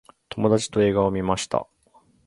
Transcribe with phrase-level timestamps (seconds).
[0.29, 1.67] 友達と映画を観ました。